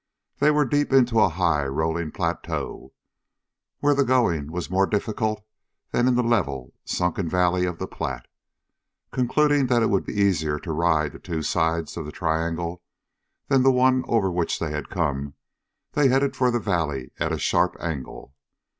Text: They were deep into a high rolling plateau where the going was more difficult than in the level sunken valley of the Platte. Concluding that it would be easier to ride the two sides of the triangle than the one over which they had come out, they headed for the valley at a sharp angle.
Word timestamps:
They 0.39 0.49
were 0.49 0.65
deep 0.65 0.91
into 0.91 1.19
a 1.19 1.29
high 1.29 1.63
rolling 1.67 2.11
plateau 2.11 2.91
where 3.81 3.93
the 3.93 4.03
going 4.03 4.51
was 4.51 4.67
more 4.71 4.87
difficult 4.87 5.45
than 5.91 6.07
in 6.07 6.15
the 6.15 6.23
level 6.23 6.73
sunken 6.85 7.29
valley 7.29 7.65
of 7.65 7.77
the 7.77 7.85
Platte. 7.85 8.27
Concluding 9.11 9.67
that 9.67 9.83
it 9.83 9.91
would 9.91 10.03
be 10.03 10.19
easier 10.19 10.57
to 10.61 10.71
ride 10.73 11.11
the 11.11 11.19
two 11.19 11.43
sides 11.43 11.97
of 11.97 12.05
the 12.07 12.11
triangle 12.11 12.81
than 13.47 13.61
the 13.61 13.71
one 13.71 14.03
over 14.07 14.31
which 14.31 14.57
they 14.57 14.71
had 14.71 14.89
come 14.89 15.27
out, 15.27 15.33
they 15.91 16.07
headed 16.07 16.35
for 16.35 16.49
the 16.49 16.59
valley 16.59 17.11
at 17.19 17.31
a 17.31 17.37
sharp 17.37 17.77
angle. 17.79 18.33